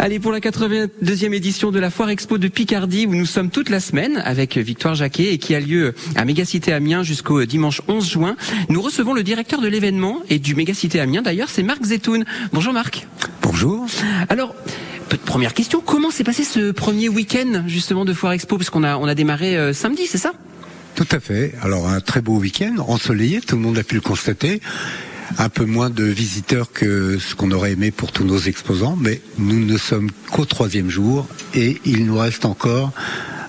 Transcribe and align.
Allez, 0.00 0.20
pour 0.20 0.30
la 0.30 0.38
82e 0.38 1.32
édition 1.32 1.72
de 1.72 1.80
la 1.80 1.90
Foire 1.90 2.10
Expo 2.10 2.38
de 2.38 2.46
Picardie, 2.46 3.06
où 3.06 3.16
nous 3.16 3.26
sommes 3.26 3.50
toute 3.50 3.68
la 3.68 3.80
semaine 3.80 4.22
avec 4.24 4.56
Victoire 4.56 4.94
Jacquet 4.94 5.32
et 5.34 5.38
qui 5.38 5.56
a 5.56 5.60
lieu 5.60 5.92
à 6.14 6.24
Mégacité 6.24 6.72
Amiens 6.72 7.02
jusqu'au 7.02 7.44
dimanche 7.44 7.82
11 7.88 8.08
juin, 8.08 8.36
nous 8.68 8.80
recevons 8.80 9.12
le 9.12 9.24
directeur 9.24 9.60
de 9.60 9.66
l'événement 9.66 10.20
et 10.30 10.38
du 10.38 10.54
Mégacité 10.54 11.00
Amiens 11.00 11.22
d'ailleurs, 11.22 11.50
c'est 11.50 11.64
Marc 11.64 11.84
Zetoun. 11.84 12.24
Bonjour 12.52 12.72
Marc. 12.72 13.08
Bonjour. 13.42 13.86
Alors, 14.28 14.54
première 15.24 15.52
question, 15.52 15.82
comment 15.84 16.12
s'est 16.12 16.24
passé 16.24 16.44
ce 16.44 16.70
premier 16.70 17.08
week-end 17.08 17.64
justement 17.66 18.04
de 18.04 18.12
Foire 18.12 18.34
Expo? 18.34 18.56
Parce 18.56 18.70
qu'on 18.70 18.84
a, 18.84 18.96
on 18.98 19.08
a 19.08 19.16
démarré 19.16 19.56
euh, 19.56 19.72
samedi, 19.72 20.06
c'est 20.06 20.16
ça? 20.16 20.32
Tout 20.94 21.08
à 21.10 21.18
fait. 21.18 21.54
Alors 21.62 21.88
un 21.88 22.00
très 22.00 22.20
beau 22.20 22.38
week-end, 22.38 22.76
ensoleillé, 22.86 23.40
tout 23.40 23.56
le 23.56 23.62
monde 23.62 23.78
a 23.78 23.82
pu 23.82 23.96
le 23.96 24.00
constater 24.00 24.60
un 25.36 25.48
peu 25.48 25.64
moins 25.64 25.90
de 25.90 26.04
visiteurs 26.04 26.72
que 26.72 27.18
ce 27.18 27.34
qu'on 27.34 27.50
aurait 27.50 27.72
aimé 27.72 27.90
pour 27.90 28.12
tous 28.12 28.24
nos 28.24 28.38
exposants, 28.38 28.96
mais 28.98 29.20
nous 29.38 29.64
ne 29.64 29.76
sommes 29.76 30.10
qu'au 30.30 30.44
troisième 30.44 30.88
jour 30.88 31.26
et 31.54 31.80
il 31.84 32.06
nous 32.06 32.16
reste 32.16 32.44
encore 32.44 32.92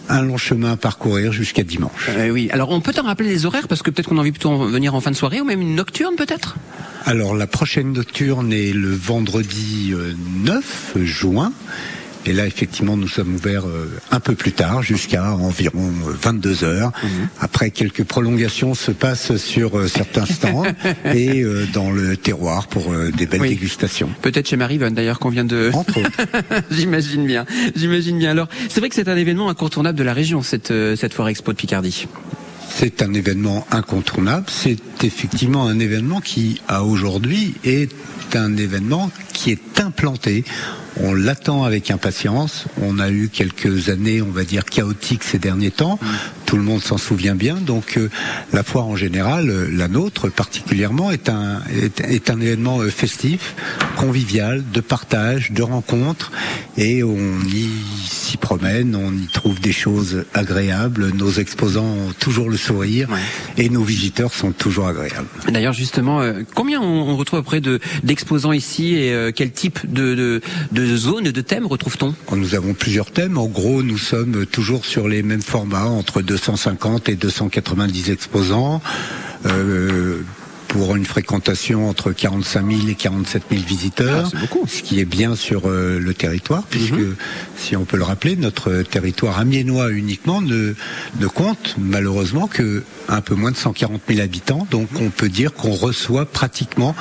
un 0.10 0.24
long 0.24 0.38
chemin 0.38 0.74
à 0.74 0.78
parcourir 0.78 1.32
jusqu'à 1.32 1.64
dimanche. 1.64 2.10
Euh, 2.10 2.30
oui, 2.32 2.50
alors 2.52 2.72
on 2.72 2.82
peut 2.82 2.94
en 3.00 3.04
rappeler 3.04 3.30
les 3.30 3.46
horaires 3.46 3.68
parce 3.68 3.84
que 3.84 3.92
peut-être 3.92 4.10
qu'on 4.10 4.18
a 4.18 4.22
envie 4.22 4.32
plutôt 4.32 4.66
de 4.66 4.72
venir 4.72 4.96
en 4.96 5.02
fin 5.02 5.12
de 5.12 5.16
soirée 5.16 5.40
ou 5.40 5.46
même 5.46 5.62
une 5.62 5.76
nocturne 5.76 6.16
peut-être? 6.16 6.56
Alors 7.06 7.36
la 7.36 7.48
prochaine 7.48 7.94
nocturne 7.94 8.52
est 8.52 8.74
le 8.74 8.94
vendredi 8.94 9.94
9 10.44 10.94
euh, 10.98 11.06
juin 11.06 11.54
et 12.26 12.34
là, 12.34 12.46
effectivement, 12.46 12.98
nous 12.98 13.08
sommes 13.08 13.36
ouverts 13.36 13.66
euh, 13.66 14.00
un 14.12 14.20
peu 14.20 14.36
plus 14.36 14.52
tard, 14.52 14.84
jusqu'à 14.84 15.34
environ 15.34 15.92
22 16.22 16.64
euh, 16.64 16.68
heures. 16.68 16.92
Mhm. 17.02 17.10
Après, 17.40 17.72
quelques 17.72 18.04
prolongations 18.04 18.74
se 18.74 18.92
passent 18.92 19.38
sur 19.38 19.78
euh, 19.78 19.88
certains 19.88 20.26
stands 20.26 20.64
et 21.14 21.44
dans 21.74 21.92
le 21.92 22.18
terroir 22.18 22.68
pour 22.68 22.94
des 23.16 23.26
belles 23.26 23.42
dégustations. 23.42 24.10
Peut-être 24.22 24.50
chez 24.50 24.58
Marie-Vonne, 24.58 24.94
d'ailleurs, 24.94 25.20
qu'on 25.20 25.30
vient 25.30 25.46
de... 25.46 25.72
Entre 25.74 26.00
J'imagine 26.72 27.26
bien. 27.26 27.46
J'imagine 27.76 28.18
bien. 28.18 28.32
Alors, 28.32 28.48
c'est 28.68 28.80
vrai 28.80 28.90
que 28.90 28.96
c'est 28.96 29.08
un 29.08 29.18
événement 29.18 29.50
incontournable 29.50 29.98
de 29.98 30.04
la 30.04 30.14
région, 30.14 30.42
cette, 30.42 30.74
cette 30.96 31.14
foire 31.14 31.30
expo 31.30 31.52
de 31.52 31.58
Picardie. 31.58 32.08
C'est 32.70 33.02
un 33.02 33.14
événement 33.14 33.66
incontournable. 33.72 34.46
C'est 34.50 34.78
effectivement 35.04 35.68
un 35.68 35.80
événement 35.80 36.22
qui, 36.22 36.62
à 36.68 36.84
aujourd'hui, 36.84 37.56
est 37.64 37.92
un 38.36 38.56
événement 38.58 39.12
qui 39.34 39.52
est 39.52 39.80
implanté 39.80 40.44
on 41.00 41.14
l'attend 41.14 41.64
avec 41.64 41.92
impatience. 41.92 42.66
On 42.82 43.00
a 43.00 43.10
eu 43.10 43.30
quelques 43.30 43.90
années, 43.90 44.22
on 44.22 44.32
va 44.32 44.44
dire, 44.44 44.66
chaotiques 44.66 45.24
ces 45.24 45.40
derniers 45.40 45.72
temps. 45.72 46.00
Tout 46.50 46.58
le 46.58 46.64
monde 46.64 46.82
s'en 46.82 46.98
souvient 46.98 47.36
bien. 47.36 47.58
Donc 47.58 47.96
euh, 47.98 48.10
la 48.54 48.64
foire 48.64 48.88
en 48.88 48.96
général, 48.96 49.52
euh, 49.52 49.70
la 49.72 49.88
nôtre 49.88 50.32
particulièrement, 50.32 51.12
est 51.12 51.30
un, 51.30 51.62
est, 51.70 52.32
un 52.32 52.42
événement 52.42 52.80
euh, 52.80 52.90
festif, 52.90 53.54
convivial, 53.98 54.64
de 54.74 54.82
partage, 54.82 55.52
de 55.52 55.62
rencontre. 55.62 56.32
Et 56.76 57.04
on 57.04 57.40
y 57.46 57.70
s'y 58.08 58.38
promène, 58.38 58.96
on 58.96 59.14
y 59.14 59.28
trouve 59.28 59.60
des 59.60 59.72
choses 59.72 60.26
agréables. 60.34 61.12
Nos 61.12 61.34
exposants 61.34 61.86
ont 61.86 62.14
toujours 62.20 62.50
le 62.50 62.58
sourire 62.58 63.10
et 63.58 63.70
nos 63.70 63.84
visiteurs 63.84 64.34
sont 64.34 64.52
toujours 64.52 64.88
agréables. 64.88 65.28
D'ailleurs, 65.50 65.74
justement, 65.74 66.24
combien 66.56 66.82
on, 66.82 67.16
retrouve 67.16 67.42
auprès 67.42 67.62
de 67.62 67.80
d'exposants 68.04 68.54
ici 68.54 68.96
et 68.96 69.32
quel 69.36 69.52
type 69.52 69.80
de, 69.84 70.16
de, 70.16 70.42
de 70.72 70.88
de 70.88 70.98
zones, 70.98 71.26
de 71.26 71.42
thèmes 71.42 71.68
retrouve-t-on? 71.68 72.16
Nous 72.36 72.56
avons 72.56 72.74
plusieurs 72.74 73.12
thèmes. 73.12 73.38
En 73.38 73.48
gros, 73.48 73.84
nous 73.84 73.98
sommes 73.98 74.46
toujours 74.46 74.86
sur 74.86 75.08
les 75.10 75.22
mêmes 75.22 75.42
formats, 75.42 75.86
entre 75.86 76.22
250 76.40 77.10
et 77.10 77.16
290 77.16 78.12
exposants. 78.12 78.82
Euh, 81.00 81.00
une 81.00 81.06
fréquentation 81.06 81.88
entre 81.88 82.12
45 82.12 82.66
000 82.70 82.90
et 82.90 82.96
47 82.96 83.44
000 83.50 83.64
visiteurs, 83.64 84.32
ah, 84.36 84.58
ce 84.68 84.82
qui 84.84 85.00
est 85.00 85.06
bien 85.06 85.36
sur 85.36 85.64
euh, 85.66 85.98
le 85.98 86.14
territoire, 86.14 86.64
puisque 86.70 86.94
mhm. 86.94 87.16
si 87.56 87.78
on 87.78 87.86
peut 87.86 87.96
le 87.96 88.04
rappeler, 88.04 88.36
notre 88.36 88.82
territoire 88.82 89.40
amiénois 89.40 89.92
uniquement 89.92 90.42
ne, 90.42 90.74
ne 91.20 91.28
compte 91.28 91.76
malheureusement 91.78 92.48
que 92.48 92.84
un 93.10 93.22
peu 93.22 93.36
moins 93.36 93.52
de 93.52 93.58
140 93.58 94.02
000 94.08 94.22
habitants, 94.22 94.68
donc 94.70 94.88
on 95.00 95.10
peut 95.10 95.30
dire 95.30 95.54
qu'on 95.54 95.72
reçoit 95.72 96.26
pratiquement 96.26 96.96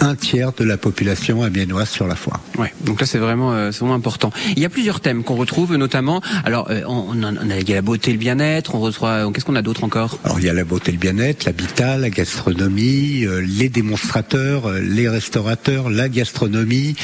un 0.00 0.14
tiers 0.16 0.52
de 0.52 0.64
la 0.64 0.76
population 0.76 1.42
amiénoise 1.42 1.88
sur 1.88 2.06
la 2.08 2.16
foire. 2.16 2.40
Ouais, 2.58 2.72
donc 2.84 3.00
là 3.00 3.06
c'est 3.06 3.18
vraiment, 3.18 3.52
euh, 3.52 3.70
vraiment 3.70 3.94
important. 3.94 4.32
Il 4.56 4.62
y 4.62 4.64
a 4.64 4.68
plusieurs 4.68 5.00
thèmes 5.00 5.22
qu'on 5.22 5.36
retrouve, 5.36 5.76
notamment, 5.76 6.20
alors 6.44 6.70
euh, 6.70 6.82
on, 6.86 7.22
on, 7.22 7.50
a, 7.50 7.58
il 7.58 7.68
y 7.68 7.72
a 7.72 7.76
la 7.76 7.82
beauté, 7.82 8.12
le 8.12 8.18
bien-être, 8.18 8.74
on 8.74 8.80
reçoit, 8.80 9.30
qu'est-ce 9.32 9.44
qu'on 9.44 9.56
a 9.56 9.62
d'autre 9.62 9.84
encore? 9.84 10.18
Alors 10.24 10.40
il 10.40 10.46
y 10.46 10.48
a 10.48 10.54
la 10.54 10.64
beauté, 10.64 10.90
le 10.90 10.98
bien-être, 10.98 11.44
l'habitat, 11.44 11.96
la 11.96 12.10
gastronomie, 12.10 13.24
euh, 13.24 13.40
les 13.46 13.68
démonstrateurs, 13.68 14.66
euh, 14.66 14.80
les 14.80 15.08
restaurateurs, 15.08 15.90
la 15.90 16.08
gastronomie. 16.08 16.94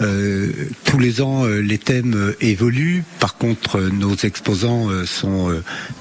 Euh, 0.00 0.50
tous 0.84 0.98
les 0.98 1.20
ans, 1.20 1.44
les 1.46 1.78
thèmes 1.78 2.34
évoluent. 2.40 3.04
Par 3.20 3.36
contre, 3.36 3.80
nos 3.80 4.14
exposants 4.14 4.88
sont 5.04 5.50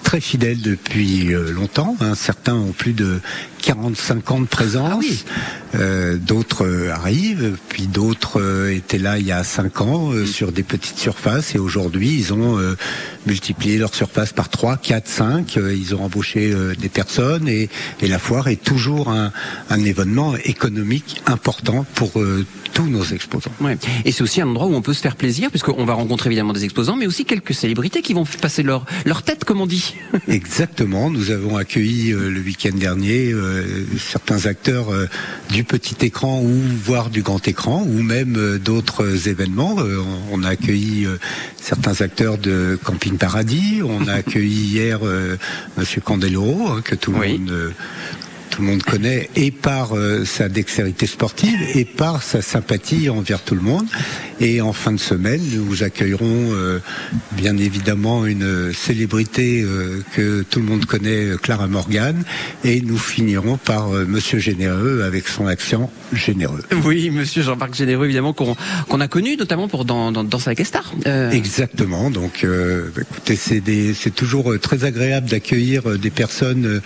très 0.03 0.19
fidèles 0.19 0.61
depuis 0.61 1.33
longtemps. 1.53 1.95
Hein. 1.99 2.13
Certains 2.15 2.55
ont 2.55 2.71
plus 2.71 2.93
de 2.93 3.19
45 3.61 4.31
ans 4.31 4.39
de 4.39 4.45
présence. 4.45 5.25
Ah 5.73 5.77
d'autres 6.15 6.89
arrivent, 6.89 7.57
puis 7.67 7.87
d'autres 7.87 8.69
étaient 8.69 8.97
là 8.97 9.17
il 9.17 9.25
y 9.25 9.31
a 9.31 9.43
5 9.43 9.81
ans 9.81 10.11
sur 10.25 10.51
des 10.51 10.63
petites 10.63 10.97
surfaces 10.97 11.55
et 11.55 11.59
aujourd'hui 11.59 12.15
ils 12.17 12.33
ont 12.33 12.57
multiplié 13.25 13.77
leur 13.77 13.93
surface 13.93 14.33
par 14.33 14.49
3, 14.49 14.77
4, 14.77 15.07
5. 15.07 15.55
Ils 15.55 15.95
ont 15.95 16.03
embauché 16.03 16.53
des 16.77 16.89
personnes 16.89 17.47
et, 17.47 17.69
et 18.01 18.07
la 18.07 18.19
foire 18.19 18.47
est 18.47 18.63
toujours 18.63 19.09
un, 19.09 19.31
un 19.69 19.83
événement 19.83 20.35
économique 20.43 21.21
important 21.25 21.85
pour 21.95 22.19
euh, 22.19 22.45
tous 22.73 22.87
nos 22.87 23.03
exposants. 23.03 23.51
Ouais. 23.61 23.77
Et 24.03 24.11
c'est 24.11 24.21
aussi 24.21 24.41
un 24.41 24.47
endroit 24.47 24.67
où 24.67 24.75
on 24.75 24.81
peut 24.81 24.93
se 24.93 25.01
faire 25.01 25.15
plaisir, 25.15 25.49
puisqu'on 25.49 25.85
va 25.85 25.93
rencontrer 25.93 26.29
évidemment 26.29 26.53
des 26.53 26.65
exposants, 26.65 26.95
mais 26.95 27.07
aussi 27.07 27.25
quelques 27.25 27.53
célébrités 27.53 28.01
qui 28.01 28.13
vont 28.13 28.25
passer 28.41 28.63
leur, 28.63 28.85
leur 29.05 29.23
tête, 29.23 29.45
comme 29.45 29.61
on 29.61 29.65
dit. 29.65 29.95
Exactement. 30.27 31.09
Nous 31.09 31.31
avons 31.31 31.57
accueilli 31.57 32.11
euh, 32.11 32.29
le 32.29 32.41
week-end 32.41 32.75
dernier 32.75 33.31
euh, 33.31 33.85
certains 33.97 34.45
acteurs 34.45 34.87
du 35.49 35.63
petit 35.63 36.05
écran 36.05 36.41
ou 36.41 36.61
voire 36.83 37.09
du 37.09 37.21
grand 37.21 37.47
écran, 37.47 37.83
ou 37.83 38.01
même 38.01 38.57
d'autres 38.57 39.27
événements. 39.27 39.77
on 40.31 40.43
a 40.43 40.49
accueilli 40.49 41.07
certains 41.61 42.01
acteurs 42.01 42.37
de 42.37 42.77
Camping 42.83 43.14
Paradis. 43.17 43.81
On 43.83 44.07
a 44.07 44.13
accueilli 44.15 44.65
hier 44.73 44.99
Monsieur 45.77 46.01
Candeloro, 46.01 46.67
hein, 46.67 46.81
que 46.83 46.95
tout 46.95 47.11
le 47.11 47.17
monde 47.17 47.73
tout 48.55 48.61
le 48.61 48.69
monde 48.69 48.83
connaît, 48.83 49.29
et 49.35 49.51
par 49.51 49.97
euh, 49.97 50.23
sa 50.23 50.47
dextérité 50.47 51.07
sportive, 51.07 51.59
et 51.73 51.83
par 51.83 52.23
sa 52.23 52.41
sympathie 52.41 53.09
envers 53.09 53.41
tout 53.41 53.55
le 53.55 53.61
monde. 53.61 53.85
Et 54.39 54.61
en 54.61 54.71
fin 54.71 54.93
de 54.93 54.99
semaine, 54.99 55.41
nous 55.51 55.83
accueillerons 55.83 56.53
euh, 56.53 56.79
bien 57.33 57.57
évidemment 57.57 58.25
une 58.25 58.71
célébrité 58.73 59.61
euh, 59.61 60.01
que 60.13 60.43
tout 60.49 60.59
le 60.59 60.65
monde 60.65 60.85
connaît, 60.85 61.31
Clara 61.41 61.67
Morgan, 61.67 62.23
et 62.63 62.79
nous 62.79 62.97
finirons 62.97 63.57
par 63.57 63.89
Monsieur 63.89 64.39
Généreux 64.39 65.03
avec 65.03 65.27
son 65.27 65.47
accent 65.47 65.91
généreux. 66.13 66.63
Oui, 66.85 67.09
Monsieur 67.09 67.41
Jean-Marc 67.41 67.75
Généreux, 67.75 68.05
évidemment, 68.05 68.31
qu'on 68.33 69.01
a 69.01 69.07
connu 69.09 69.35
notamment 69.35 69.67
pour 69.67 69.83
dans, 69.83 70.13
dans, 70.13 70.23
dans 70.23 70.39
sa 70.39 70.55
Star. 70.55 70.93
Exactement. 71.31 72.09
Donc, 72.09 72.45
écoutez, 72.45 73.35
c'est 73.35 74.15
toujours 74.15 74.53
très 74.61 74.85
agréable 74.85 75.29
d'accueillir 75.29 75.99
des 75.99 76.09
personnes 76.09 76.81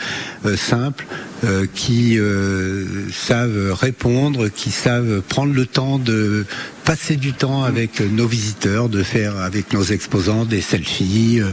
simples, 0.55 1.05
euh, 1.45 1.65
qui 1.73 2.19
euh, 2.19 3.09
savent 3.11 3.71
répondre, 3.71 4.49
qui 4.49 4.71
savent 4.71 5.21
prendre 5.21 5.53
le 5.53 5.65
temps 5.65 5.97
de 5.97 6.45
passer 6.89 7.17
du 7.17 7.33
temps 7.33 7.63
avec 7.63 8.01
nos 8.01 8.25
visiteurs, 8.25 8.89
de 8.89 9.03
faire 9.03 9.37
avec 9.37 9.73
nos 9.73 9.83
exposants 9.83 10.43
des 10.43 10.59
selfies, 10.59 11.39
euh, 11.39 11.51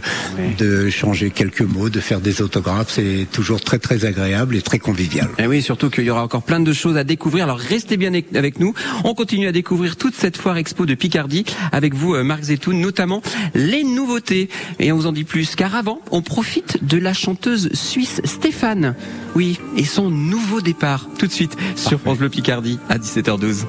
de 0.57 0.89
changer 0.89 1.29
quelques 1.29 1.61
mots, 1.61 1.91
de 1.91 2.01
faire 2.01 2.23
des 2.23 2.41
autographes. 2.41 2.93
C'est 2.93 3.27
toujours 3.31 3.61
très 3.61 3.79
très 3.79 4.07
agréable 4.07 4.57
et 4.57 4.63
très 4.63 4.79
convivial. 4.79 5.29
Et 5.39 5.47
oui, 5.47 5.61
surtout 5.61 5.91
qu'il 5.91 6.05
y 6.05 6.11
aura 6.11 6.25
encore 6.25 6.43
plein 6.43 6.59
de 6.59 6.73
choses 6.73 6.97
à 6.97 7.05
découvrir. 7.05 7.45
Alors 7.45 7.59
restez 7.59 7.99
bien 7.99 8.13
avec 8.35 8.61
nous. 8.61 8.73
On 9.05 9.13
continue 9.13 9.47
à 9.47 9.53
découvrir 9.53 9.97
toute 9.97 10.15
cette 10.15 10.39
foire 10.39 10.57
expo 10.57 10.87
de 10.87 10.95
Picardie 10.95 11.45
avec 11.71 11.93
vous, 11.93 12.15
euh, 12.15 12.25
Marc 12.25 12.45
Zetoun, 12.45 12.81
notamment 12.81 13.21
les 13.55 13.85
nouveautés. 13.85 14.49
Et 14.79 14.91
on 14.91 14.97
vous 14.97 15.07
en 15.07 15.13
dit 15.13 15.25
plus, 15.25 15.55
car 15.55 15.75
avant, 15.75 16.01
on 16.13 16.23
profite 16.23 16.83
de 16.83 16.97
la 16.97 17.13
chanteuse 17.13 17.69
suisse 17.75 18.23
Stéphane. 18.25 18.95
Oui, 19.35 19.61
et 19.77 19.85
son 19.85 20.09
nouveau 20.09 20.63
départ 20.63 21.11
tout 21.19 21.27
de 21.27 21.33
suite 21.33 21.59
sur 21.77 22.01
France 22.01 22.17
Bleu 22.17 22.31
Picardie 22.31 22.79
à 22.89 22.97
17h12. 22.97 23.67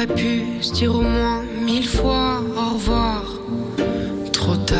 Aurait 0.00 0.14
pu 0.14 0.62
se 0.62 0.72
dire 0.72 0.94
au 0.94 1.02
moins 1.02 1.42
mille 1.62 1.86
fois 1.86 2.40
au 2.56 2.74
revoir. 2.74 3.22
Trop 4.32 4.56
tard. 4.56 4.78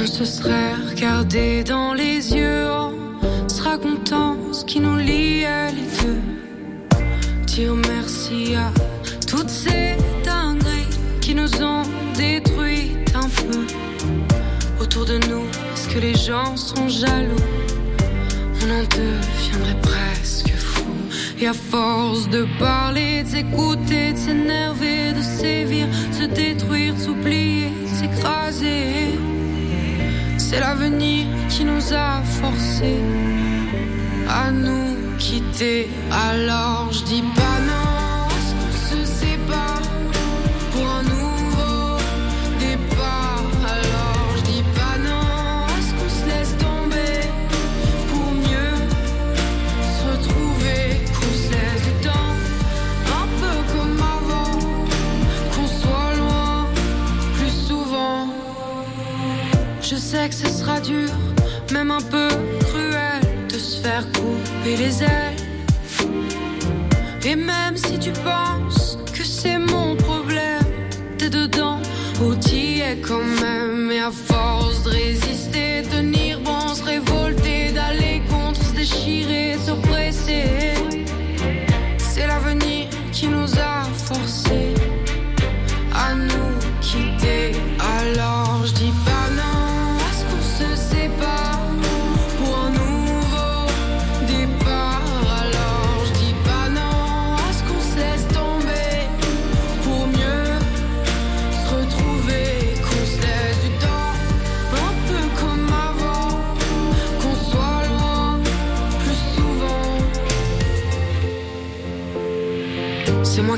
On 0.00 0.06
se 0.06 0.24
serait 0.24 0.74
regardé 0.90 1.62
dans 1.62 1.94
les 1.94 2.34
yeux 2.34 2.68
en 2.70 2.92
se 3.48 3.62
racontant 3.62 4.36
ce 4.52 4.64
qui 4.64 4.80
nous 4.80 4.96
liait 4.96 5.70
les 5.72 5.88
deux. 6.02 6.22
Dire 7.46 7.74
merci 7.74 8.56
à 8.56 8.72
toutes 9.28 9.50
ces 9.50 9.96
dingueries 10.24 10.88
qui 11.20 11.34
nous 11.34 11.62
ont 11.62 11.84
détruit 12.16 12.96
un 13.14 13.28
peu. 13.28 13.66
Autour 14.80 15.04
de 15.04 15.18
nous 15.28 15.44
Est-ce 15.72 15.88
que 15.88 16.00
les 16.00 16.14
gens 16.14 16.56
sont 16.56 16.88
jaloux? 16.88 17.44
On 18.62 18.70
en 18.70 18.82
deviendrait 18.82 19.76
fou. 19.82 20.07
Et 21.40 21.46
à 21.46 21.52
force 21.52 22.28
de 22.28 22.46
parler, 22.58 23.22
de 23.22 23.28
s'écouter, 23.28 24.12
de 24.12 24.18
s'énerver, 24.18 25.12
de 25.12 25.22
sévir, 25.22 25.86
de 25.86 26.14
se 26.14 26.24
détruire, 26.24 26.94
de 26.94 27.00
s'oublier, 27.00 27.70
de 27.82 27.86
s'écraser. 27.86 29.18
C'est 30.36 30.58
l'avenir 30.58 31.26
qui 31.48 31.64
nous 31.64 31.92
a 31.92 32.22
forcés 32.40 33.02
à 34.28 34.50
nous 34.50 35.16
quitter. 35.18 35.88
Alors 36.10 36.92
je 36.92 37.04
dis 37.04 37.24
pas 37.36 37.47
non. 59.92 59.98
sais 59.98 60.28
que 60.28 60.34
ce 60.34 60.48
sera 60.48 60.80
dur, 60.80 61.10
même 61.72 61.90
un 61.90 62.00
peu 62.00 62.28
cruel, 62.60 63.20
de 63.48 63.58
se 63.58 63.80
faire 63.80 64.04
couper 64.12 64.76
les 64.76 65.02
ailes. 65.02 65.36
Et 67.24 67.36
même 67.36 67.76
si 67.76 67.98
tu 67.98 68.10
penses 68.10 68.98
que 69.12 69.24
c'est 69.24 69.58
mon 69.58 69.96
problème, 69.96 70.64
t'es 71.18 71.28
dedans, 71.28 71.80
ou 72.22 72.34
t'y 72.34 72.80
es 72.80 72.96
quand 72.98 73.24
même. 73.40 73.90
Et 73.90 74.00
à 74.00 74.10
force 74.10 74.82
de 74.84 74.90
résister, 74.90 75.82
tenir 75.90 76.40
bon, 76.40 76.74
se 76.74 76.82
révolter, 76.82 77.37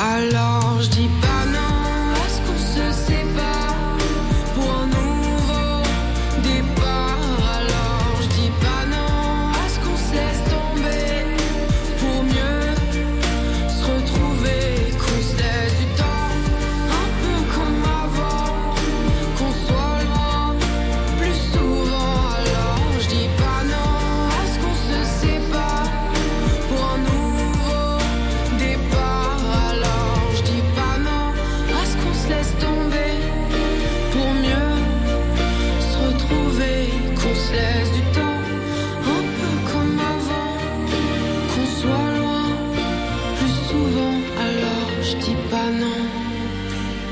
Alors 0.00 0.80
je 0.80 0.88
dis 0.90 1.08
pas 1.20 1.37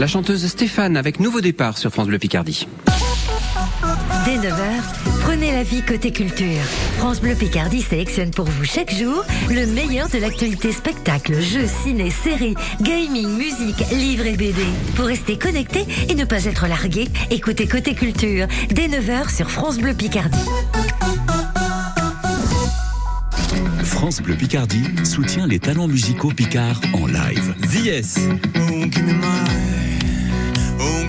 La 0.07 0.13
chanteuse 0.13 0.47
Stéphane 0.47 0.97
avec 0.97 1.19
nouveau 1.19 1.41
départ 1.41 1.77
sur 1.77 1.91
France 1.91 2.07
Bleu 2.07 2.21
Picardie. 2.21 2.69
Dès 4.25 4.37
9h, 4.37 5.21
prenez 5.23 5.51
la 5.51 5.65
vie 5.65 5.83
côté 5.83 6.13
culture. 6.13 6.63
France 6.97 7.21
Bleu 7.21 7.35
Picardie 7.35 7.83
sélectionne 7.83 8.31
pour 8.31 8.45
vous 8.45 8.65
chaque 8.65 8.95
jour 8.95 9.25
le 9.51 9.67
meilleur 9.67 10.09
de 10.09 10.19
l'actualité 10.19 10.71
spectacle, 10.71 11.41
jeux, 11.41 11.67
ciné, 11.67 12.11
séries, 12.11 12.55
gaming, 12.81 13.37
musique, 13.37 13.83
livres 13.91 14.27
et 14.27 14.37
BD. 14.37 14.63
Pour 14.95 15.07
rester 15.07 15.39
connecté 15.39 15.85
et 16.09 16.15
ne 16.15 16.25
pas 16.25 16.45
être 16.45 16.69
largué, 16.69 17.09
écoutez 17.33 17.67
Côté 17.67 17.95
Culture 17.95 18.47
dès 18.69 18.87
9h 18.87 19.35
sur 19.35 19.51
France 19.51 19.79
Bleu 19.79 19.93
Picardie. 19.93 20.39
France 23.83 24.23
Bleu 24.23 24.37
Picardie 24.37 24.85
soutient 25.05 25.49
les 25.49 25.59
talents 25.59 25.89
musicaux 25.89 26.31
Picard 26.31 26.81
en 26.95 27.09
live. 27.09 27.57
The 27.73 28.05
Oh, 30.79 30.83
oh, 30.83 31.07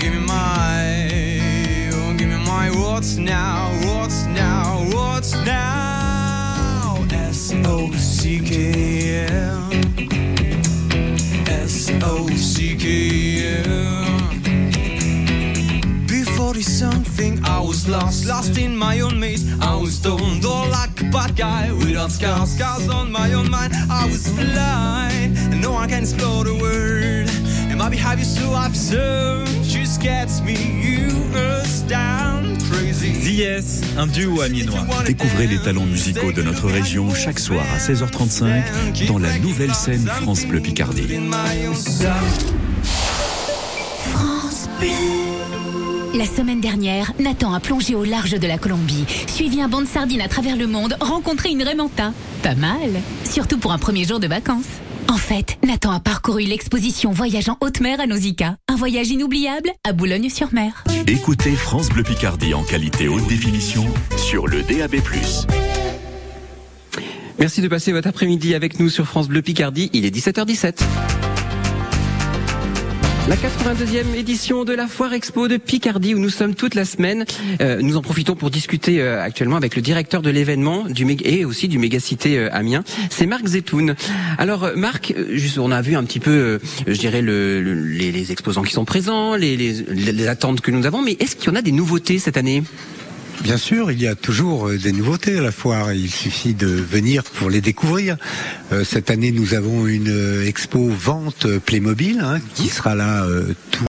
what's 2.97 3.17
now, 3.17 3.69
what's 3.85 4.25
now, 4.25 4.83
what's 4.91 5.33
now? 5.45 7.05
S 7.11 7.53
O 7.65 7.91
C 7.93 8.39
K 8.39 9.27
L. 9.27 9.69
S 11.47 11.91
O 12.03 12.27
C 12.35 12.75
K 12.75 13.63
L. 13.63 14.07
Before 16.07 16.55
something, 16.55 17.39
I 17.45 17.59
was 17.59 17.87
lost, 17.87 18.25
lost 18.25 18.57
in 18.57 18.75
my 18.75 18.99
own 19.01 19.19
maze. 19.19 19.45
I 19.61 19.75
was 19.75 19.95
stoned, 19.95 20.43
all 20.43 20.67
like 20.69 20.99
a 21.01 21.03
bad 21.05 21.35
guy 21.35 21.71
without 21.71 22.11
scars, 22.11 22.55
scars 22.55 22.89
on 22.89 23.11
my 23.11 23.31
own 23.33 23.51
mind. 23.51 23.73
I 23.91 24.07
was 24.07 24.27
blind, 24.29 25.37
and 25.37 25.61
no 25.61 25.71
one 25.71 25.87
can 25.89 26.01
explore 26.01 26.43
the 26.43 26.55
world. 26.55 27.36
And 27.77 27.83
my 27.83 27.89
behavior 27.89 28.25
so 28.25 28.55
absurd 28.55 29.45
just 29.61 30.01
gets 30.01 30.41
me, 30.41 30.55
you 30.81 31.09
astound. 31.61 32.57
Yes, 33.23 33.81
un 33.97 34.07
duo 34.07 34.41
amiénois. 34.41 34.87
Découvrez 35.05 35.45
les 35.45 35.59
talents 35.59 35.85
musicaux 35.85 36.31
de 36.31 36.41
notre 36.41 36.65
région 36.67 37.13
chaque 37.13 37.39
soir 37.39 37.63
à 37.75 37.77
16h35 37.77 39.05
dans 39.07 39.19
la 39.19 39.37
nouvelle 39.37 39.75
scène 39.75 40.07
France 40.07 40.45
Bleu 40.45 40.59
Picardie. 40.59 41.07
France 44.11 44.69
Bleu. 44.79 46.17
La 46.17 46.25
semaine 46.25 46.61
dernière, 46.61 47.13
Nathan 47.19 47.53
a 47.53 47.59
plongé 47.59 47.93
au 47.93 48.03
large 48.03 48.31
de 48.31 48.47
la 48.47 48.57
Colombie, 48.57 49.05
suivi 49.27 49.61
un 49.61 49.67
banc 49.67 49.81
de 49.81 49.87
sardines 49.87 50.21
à 50.21 50.27
travers 50.27 50.55
le 50.55 50.65
monde, 50.65 50.97
rencontré 50.99 51.49
une 51.49 51.61
Raymanta. 51.61 52.11
Pas 52.41 52.55
mal, 52.55 52.89
surtout 53.23 53.59
pour 53.59 53.71
un 53.71 53.77
premier 53.77 54.03
jour 54.03 54.19
de 54.19 54.25
vacances. 54.25 54.65
En 55.09 55.17
fait, 55.17 55.57
Nathan 55.63 55.91
a 55.91 55.99
parcouru 55.99 56.43
l'exposition 56.43 57.11
Voyage 57.11 57.49
en 57.49 57.57
haute 57.61 57.79
mer 57.79 57.99
à 58.01 58.07
Nausicaa. 58.07 58.57
Un 58.67 58.75
voyage 58.75 59.09
inoubliable 59.09 59.69
à 59.83 59.93
Boulogne-sur-Mer. 59.93 60.83
Écoutez 61.07 61.51
France 61.51 61.89
Bleu 61.89 62.03
Picardie 62.03 62.53
en 62.53 62.63
qualité 62.63 63.07
haute 63.07 63.25
définition 63.27 63.85
sur 64.17 64.47
le 64.47 64.63
DAB+. 64.63 64.95
Merci 67.39 67.61
de 67.61 67.67
passer 67.67 67.91
votre 67.93 68.07
après-midi 68.07 68.53
avec 68.53 68.79
nous 68.79 68.89
sur 68.89 69.05
France 69.05 69.27
Bleu 69.27 69.41
Picardie. 69.41 69.89
Il 69.93 70.05
est 70.05 70.15
17h17. 70.15 70.81
La 73.27 73.35
82e 73.35 74.15
édition 74.15 74.63
de 74.63 74.71
la 74.71 74.87
Foire 74.87 75.11
Expo 75.11 75.49
de 75.49 75.57
Picardie 75.57 76.15
où 76.15 76.19
nous 76.19 76.29
sommes 76.29 76.55
toute 76.55 76.75
la 76.75 76.85
semaine. 76.85 77.25
Euh, 77.59 77.81
nous 77.81 77.97
en 77.97 78.01
profitons 78.01 78.35
pour 78.35 78.49
discuter 78.49 79.01
euh, 79.01 79.21
actuellement 79.21 79.57
avec 79.57 79.75
le 79.75 79.81
directeur 79.81 80.21
de 80.21 80.29
l'événement 80.29 80.85
du 80.85 81.05
et 81.25 81.43
aussi 81.43 81.67
du 81.67 81.77
Mégacité 81.77 82.37
euh, 82.37 82.47
Amiens. 82.53 82.85
C'est 83.09 83.25
Marc 83.25 83.45
Zetoun. 83.45 83.95
Alors 84.37 84.69
Marc, 84.77 85.13
juste 85.29 85.57
on 85.57 85.71
a 85.71 85.81
vu 85.81 85.97
un 85.97 86.05
petit 86.05 86.21
peu, 86.21 86.59
je 86.87 86.97
dirais 86.97 87.21
le, 87.21 87.61
les, 87.61 88.31
exposants 88.31 88.63
qui 88.63 88.73
sont 88.73 88.85
présents, 88.85 89.35
les, 89.35 89.57
les, 89.57 89.73
les 89.73 90.27
attentes 90.27 90.61
que 90.61 90.71
nous 90.71 90.85
avons, 90.85 91.01
mais 91.01 91.17
est-ce 91.19 91.35
qu'il 91.35 91.49
y 91.49 91.51
en 91.51 91.55
a 91.55 91.61
des 91.61 91.73
nouveautés 91.73 92.19
cette 92.19 92.37
année? 92.37 92.63
Bien 93.41 93.57
sûr, 93.57 93.91
il 93.91 94.01
y 94.01 94.07
a 94.07 94.15
toujours 94.15 94.67
euh, 94.67 94.77
des 94.77 94.91
nouveautés 94.91 95.37
à 95.37 95.41
la 95.41 95.51
foire. 95.51 95.93
Il 95.93 96.09
suffit 96.09 96.53
de 96.53 96.67
venir 96.67 97.23
pour 97.23 97.49
les 97.49 97.61
découvrir. 97.61 98.17
Euh, 98.71 98.83
cette 98.83 99.11
année, 99.11 99.31
nous 99.31 99.53
avons 99.53 99.87
une 99.87 100.09
euh, 100.09 100.47
expo 100.47 100.89
vente 100.89 101.47
Playmobil 101.59 102.19
hein, 102.19 102.39
qui 102.55 102.67
sera 102.67 102.95
là 102.95 103.25
euh, 103.25 103.53
tout 103.71 103.85